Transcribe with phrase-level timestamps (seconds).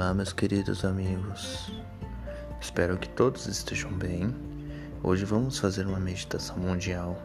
[0.00, 1.72] Olá, meus queridos amigos.
[2.60, 4.32] Espero que todos estejam bem.
[5.02, 7.20] Hoje vamos fazer uma meditação mundial.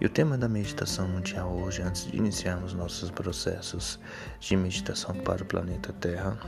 [0.00, 3.98] E o tema da meditação mundial hoje, antes de iniciarmos nossos processos
[4.38, 6.38] de meditação para o planeta Terra,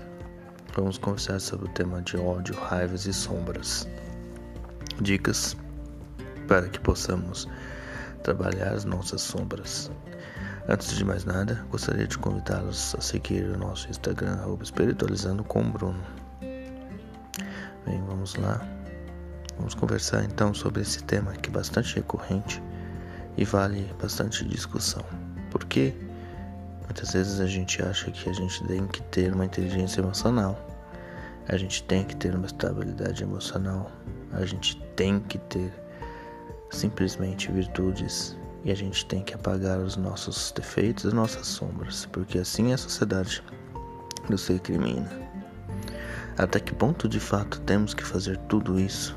[0.77, 3.84] vamos conversar sobre o tema de ódio, raivas e sombras.
[5.00, 5.56] Dicas
[6.46, 7.48] para que possamos
[8.22, 9.90] trabalhar as nossas sombras.
[10.71, 16.05] Antes de mais nada, gostaria de convidá-los a seguir o nosso Instagram, espiritualizando com Bruno.
[17.87, 18.61] Bem, vamos lá.
[19.56, 22.62] Vamos conversar então sobre esse tema que é bastante recorrente
[23.39, 25.02] e vale bastante discussão.
[25.51, 25.95] Porque
[26.84, 30.55] muitas vezes a gente acha que a gente tem que ter uma inteligência emocional,
[31.48, 33.91] a gente tem que ter uma estabilidade emocional,
[34.33, 35.73] a gente tem que ter
[36.69, 38.37] simplesmente virtudes
[38.68, 42.77] e a gente tem que apagar os nossos defeitos, as nossas sombras, porque assim a
[42.77, 43.42] sociedade
[44.28, 45.10] nos recrimina.
[46.36, 49.16] Até que ponto de fato temos que fazer tudo isso?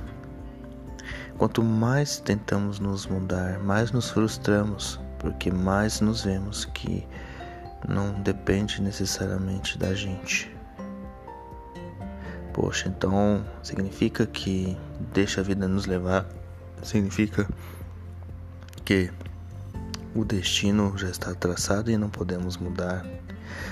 [1.37, 7.05] Quanto mais tentamos nos mudar, mais nos frustramos, porque mais nos vemos que
[7.89, 10.49] não depende necessariamente da gente.
[12.53, 14.77] Poxa, então significa que
[15.13, 16.25] deixa a vida nos levar?
[16.81, 17.45] Significa
[18.85, 19.11] que
[20.13, 23.05] o destino já está traçado e não podemos mudar.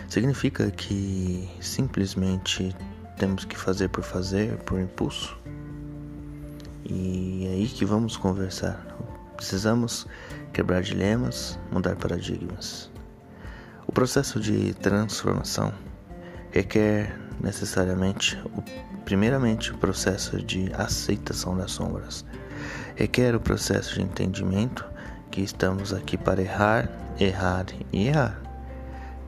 [0.08, 2.76] Significa que simplesmente
[3.18, 5.38] temos que fazer por fazer, por impulso?
[6.86, 8.86] E é aí que vamos conversar.
[9.36, 10.08] Precisamos
[10.54, 12.90] quebrar dilemas, mudar paradigmas.
[13.86, 15.73] O processo de transformação
[16.52, 18.42] requer necessariamente,
[19.06, 22.26] primeiramente, o processo de aceitação das sombras.
[22.95, 24.86] Requer o processo de entendimento
[25.31, 28.39] que estamos aqui para errar, errar e errar.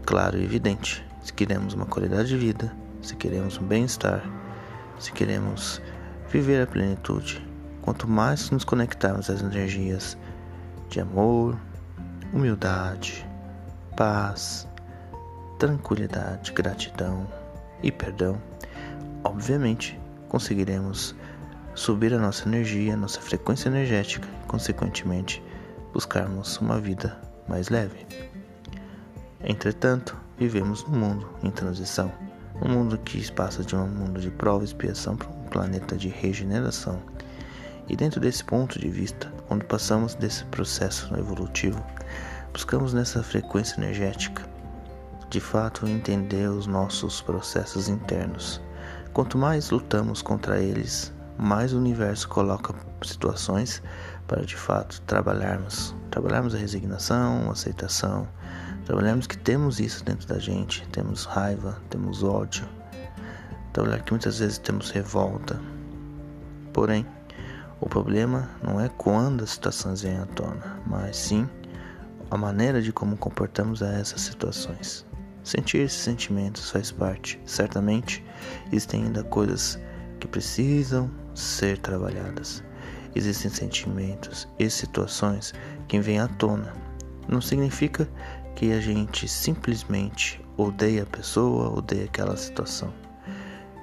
[0.06, 4.24] Claro e evidente, se queremos uma qualidade de vida, se queremos um bem-estar,
[5.00, 5.82] se queremos
[6.30, 7.46] viver a plenitude,
[7.82, 10.18] quanto mais nos conectarmos às energias
[10.90, 11.58] de amor,
[12.34, 13.28] humildade,
[13.96, 14.68] paz,
[15.60, 17.28] tranquilidade, gratidão
[17.84, 18.42] e perdão,
[19.24, 20.00] obviamente
[20.30, 21.16] conseguiremos
[21.76, 25.44] subir a nossa energia, a nossa frequência energética, consequentemente
[25.94, 28.06] buscarmos uma vida mais leve.
[29.44, 32.12] Entretanto, vivemos num mundo em transição,
[32.62, 36.08] um mundo que passa de um mundo de prova e expiação para um planeta de
[36.10, 37.02] regeneração.
[37.88, 41.84] E dentro desse ponto de vista, quando passamos desse processo evolutivo,
[42.54, 44.44] buscamos nessa frequência energética,
[45.30, 48.62] de fato entender os nossos processos internos.
[49.14, 53.82] Quanto mais lutamos contra eles, mais o universo coloca situações
[54.28, 58.28] para de fato trabalharmos, trabalharmos a resignação, a aceitação,
[58.86, 62.64] trabalharmos que temos isso dentro da gente, temos raiva, temos ódio,
[63.74, 65.60] trabalhar que muitas vezes temos revolta.
[66.72, 67.08] Porém,
[67.80, 71.50] o problema não é quando as situações vêm à tona, mas sim
[72.30, 75.08] a maneira de como comportamos a essas situações.
[75.44, 77.42] Sentir esses sentimentos faz parte.
[77.48, 78.24] Certamente
[78.68, 79.80] existem ainda coisas
[80.20, 81.10] que precisam
[81.42, 82.64] ser trabalhadas.
[83.16, 85.54] Existem sentimentos e situações
[85.88, 86.74] que vêm à tona.
[87.28, 88.08] Não significa
[88.56, 92.94] que a gente simplesmente odeia a pessoa, odeia aquela situação.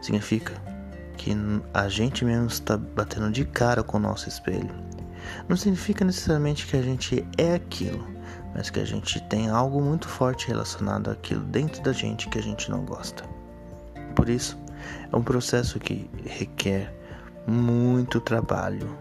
[0.00, 0.54] Significa
[1.16, 1.32] que
[1.74, 4.70] a gente mesmo está batendo de cara com o nosso espelho.
[5.48, 8.06] Não significa necessariamente que a gente é aquilo,
[8.54, 12.42] mas que a gente tem algo muito forte relacionado àquilo dentro da gente que a
[12.42, 13.24] gente não gosta.
[14.14, 14.58] Por isso,
[15.12, 16.94] é um processo que requer
[17.48, 18.94] muito trabalho.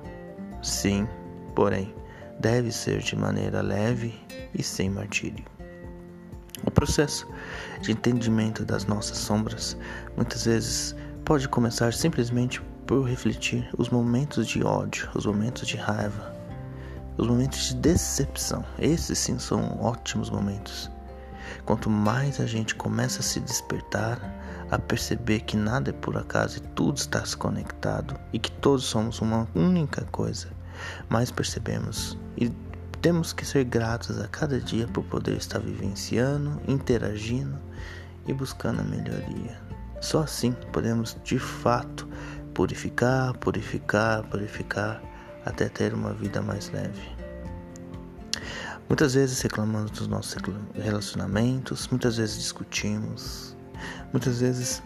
[0.63, 1.05] Sim,
[1.53, 1.93] porém,
[2.39, 4.15] deve ser de maneira leve
[4.53, 5.43] e sem martírio.
[6.65, 7.27] O processo
[7.81, 9.77] de entendimento das nossas sombras
[10.15, 16.33] muitas vezes pode começar simplesmente por refletir os momentos de ódio, os momentos de raiva,
[17.17, 18.63] os momentos de decepção.
[18.79, 20.89] Esses sim são ótimos momentos.
[21.65, 24.19] Quanto mais a gente começa a se despertar,
[24.69, 29.21] a perceber que nada é por acaso e tudo está conectado e que todos somos
[29.21, 30.49] uma única coisa,
[31.09, 32.51] mais percebemos e
[33.01, 37.57] temos que ser gratos a cada dia por poder estar vivenciando, interagindo
[38.27, 39.59] e buscando a melhoria.
[40.01, 42.07] Só assim podemos de fato
[42.53, 45.01] purificar, purificar, purificar
[45.45, 47.16] até ter uma vida mais leve.
[48.87, 50.35] Muitas vezes reclamamos dos nossos
[50.73, 53.57] relacionamentos, muitas vezes discutimos,
[54.11, 54.81] Muitas vezes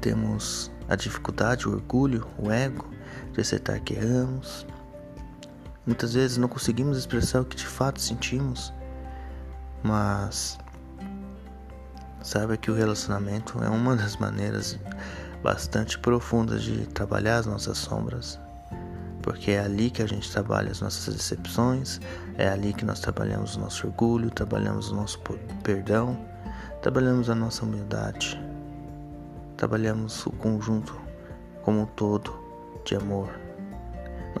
[0.00, 2.88] temos a dificuldade, o orgulho, o ego
[3.32, 4.66] de aceitar que erramos.
[5.86, 8.72] Muitas vezes não conseguimos expressar o que de fato sentimos,
[9.82, 10.58] mas
[12.22, 14.78] Saiba que o relacionamento é uma das maneiras
[15.42, 18.40] bastante profundas de trabalhar as nossas sombras,
[19.24, 21.98] porque é ali que a gente trabalha as nossas decepções,
[22.36, 25.18] é ali que nós trabalhamos o nosso orgulho, trabalhamos o nosso
[25.62, 26.18] perdão,
[26.82, 28.38] trabalhamos a nossa humildade,
[29.56, 31.00] trabalhamos o conjunto
[31.62, 32.38] como um todo
[32.84, 33.30] de amor.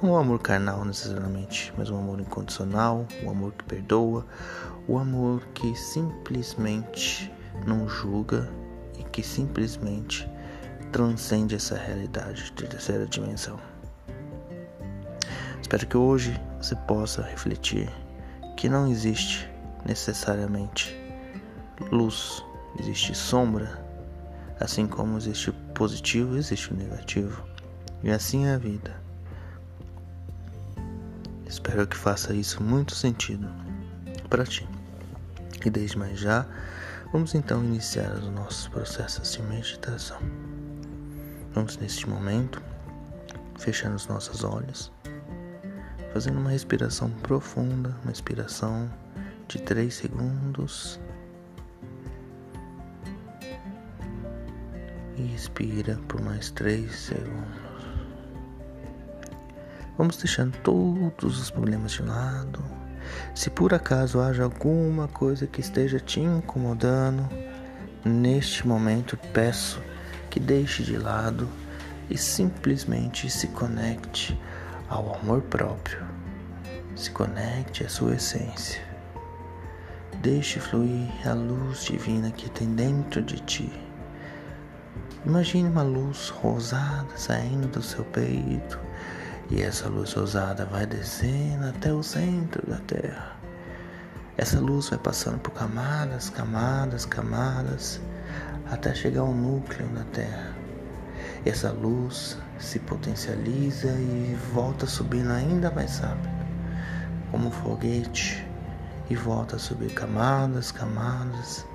[0.02, 4.26] Não o amor carnal necessariamente, mas o amor incondicional, o amor que perdoa,
[4.86, 7.32] o amor que simplesmente
[7.66, 8.50] não julga
[8.98, 10.28] e que simplesmente
[10.92, 13.58] transcende essa realidade de terceira dimensão.
[15.74, 17.90] Espero que hoje você possa refletir
[18.56, 19.50] que não existe
[19.84, 20.96] necessariamente
[21.90, 22.44] luz,
[22.78, 23.84] existe sombra,
[24.60, 27.42] assim como existe positivo, existe o negativo.
[28.04, 28.94] E assim é a vida.
[31.44, 33.48] Espero que faça isso muito sentido
[34.30, 34.68] para ti.
[35.66, 36.46] E desde mais já,
[37.12, 40.20] vamos então iniciar os nossos processos de meditação.
[41.52, 42.62] Vamos neste momento
[43.58, 44.93] fechando os nossos olhos,
[46.14, 48.88] fazendo uma respiração profunda, uma respiração
[49.48, 51.00] de 3 segundos.
[55.16, 57.84] E expira por mais 3 segundos.
[59.98, 62.62] Vamos deixando todos os problemas de lado.
[63.34, 67.28] Se por acaso haja alguma coisa que esteja te incomodando,
[68.04, 69.82] neste momento peço
[70.30, 71.48] que deixe de lado
[72.08, 74.38] e simplesmente se conecte
[74.94, 76.06] ao amor próprio.
[76.94, 78.80] Se conecte à sua essência.
[80.22, 83.72] Deixe fluir a luz divina que tem dentro de ti.
[85.26, 88.78] Imagine uma luz rosada saindo do seu peito
[89.50, 93.36] e essa luz rosada vai descendo até o centro da Terra.
[94.36, 98.00] Essa luz vai passando por camadas, camadas, camadas,
[98.70, 100.53] até chegar ao núcleo da Terra.
[101.46, 106.32] Essa luz se potencializa e volta subindo ainda mais rápido,
[107.30, 108.46] como um foguete,
[109.10, 111.66] e volta a subir camadas, camadas,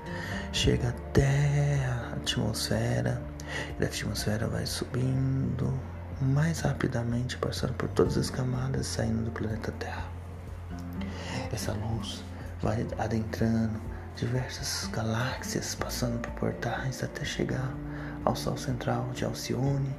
[0.51, 3.21] chega até a atmosfera,
[3.79, 5.71] e a atmosfera vai subindo,
[6.19, 10.05] mais rapidamente, passando por todas as camadas, saindo do planeta Terra.
[11.53, 12.23] Essa luz
[12.59, 13.79] vai adentrando
[14.15, 17.71] diversas galáxias, passando por portais até chegar
[18.25, 19.95] ao Sol central de Alcione,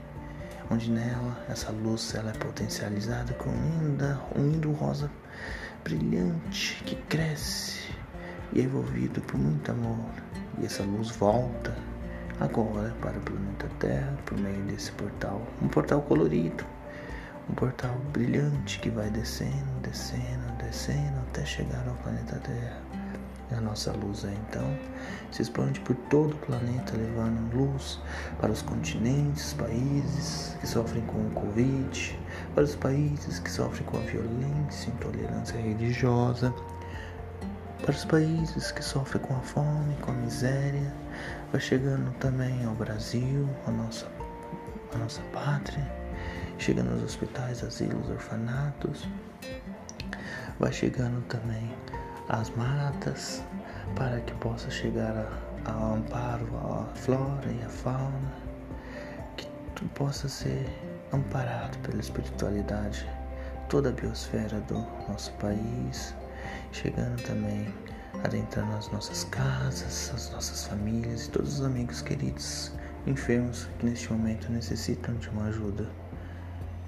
[0.71, 5.11] onde nela essa luz ela é potencializada com linda, um lindo rosa
[5.83, 7.93] brilhante que cresce
[8.53, 10.11] e é envolvido por muito amor.
[10.59, 11.75] E essa luz volta
[12.39, 15.43] agora para o planeta Terra por meio desse portal.
[15.63, 16.65] Um portal colorido,
[17.49, 23.00] um portal brilhante que vai descendo, descendo, descendo até chegar ao planeta Terra.
[23.57, 24.79] A nossa luz é então.
[25.33, 27.99] Se expande por todo o planeta, levando luz
[28.41, 32.19] para os continentes, países que sofrem com o Covid,
[32.55, 36.55] para os países que sofrem com a violência, intolerância religiosa,
[37.83, 40.93] para os países que sofrem com a fome, com a miséria,
[41.51, 44.07] vai chegando também ao Brasil, a nossa,
[44.95, 45.91] a nossa pátria,
[46.59, 49.09] chega nos hospitais, asilos, orfanatos,
[50.59, 51.71] vai chegando também
[52.31, 53.43] às matas,
[53.97, 55.27] para que possa chegar
[55.65, 58.33] ao amparo à flora e à fauna,
[59.37, 60.67] que tu possa ser
[61.13, 63.07] amparado pela espiritualidade,
[63.69, 66.15] toda a biosfera do nosso país,
[66.73, 67.73] chegando também
[68.23, 72.73] adentrando as nossas casas, as nossas famílias e todos os amigos queridos
[73.07, 75.89] enfermos que neste momento necessitam de uma ajuda.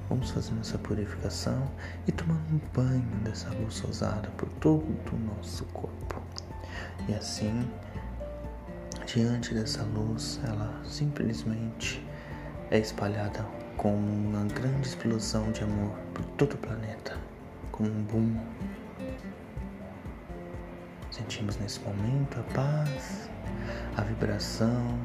[0.08, 1.70] Vamos fazendo essa purificação
[2.06, 6.22] e tomando um banho dessa luz rosada por todo o nosso corpo.
[7.08, 7.68] E assim,
[9.06, 12.06] diante dessa luz, ela simplesmente
[12.70, 13.44] é espalhada
[13.76, 17.18] como uma grande explosão de amor por todo o planeta,
[17.70, 18.36] como um boom
[21.12, 23.28] Sentimos nesse momento a paz,
[23.98, 24.98] a vibração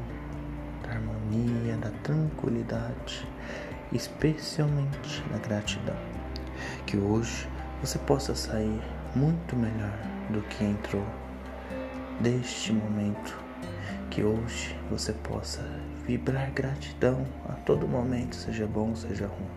[0.82, 3.28] da harmonia, da tranquilidade,
[3.92, 5.96] especialmente da gratidão.
[6.86, 7.48] Que hoje
[7.82, 8.82] você possa sair
[9.16, 9.98] muito melhor
[10.30, 11.06] do que entrou
[12.20, 13.38] deste momento.
[14.10, 15.62] Que hoje você possa
[16.06, 19.50] vibrar gratidão a todo momento, seja bom, seja ruim.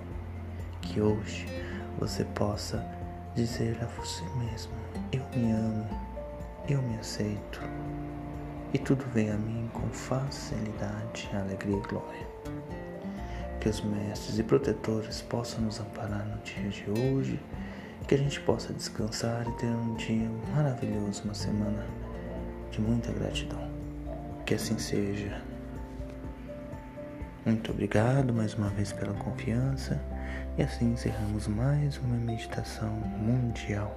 [0.82, 1.46] Que hoje
[1.99, 2.84] você possa
[3.34, 4.72] dizer a você mesmo:
[5.12, 6.10] Eu me amo
[6.68, 7.60] eu me aceito
[8.72, 12.28] e tudo vem a mim com facilidade, alegria e glória.
[13.61, 17.38] Que os mestres e protetores possam nos amparar no dia de hoje,
[18.09, 21.85] que a gente possa descansar e ter um dia maravilhoso, uma semana
[22.71, 23.71] de muita gratidão.
[24.47, 25.40] Que assim seja.
[27.45, 30.00] Muito obrigado mais uma vez pela confiança
[30.59, 33.97] e assim encerramos mais uma meditação mundial.